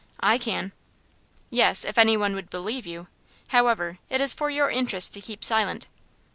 [0.19, 0.71] "I can."
[1.51, 3.05] "Yes; if any one would believe you.
[3.49, 5.85] However, it is for your interest to keep silent."